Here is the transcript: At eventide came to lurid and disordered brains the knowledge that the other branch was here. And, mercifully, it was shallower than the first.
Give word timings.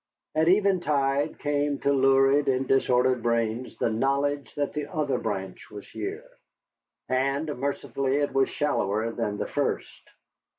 At 0.33 0.47
eventide 0.47 1.37
came 1.37 1.77
to 1.81 1.93
lurid 1.93 2.47
and 2.47 2.67
disordered 2.67 3.21
brains 3.21 3.77
the 3.77 3.91
knowledge 3.91 4.51
that 4.55 4.73
the 4.73 4.91
other 4.91 5.19
branch 5.19 5.69
was 5.69 5.87
here. 5.87 6.27
And, 7.07 7.55
mercifully, 7.59 8.15
it 8.15 8.33
was 8.33 8.49
shallower 8.49 9.11
than 9.11 9.37
the 9.37 9.45
first. 9.45 10.09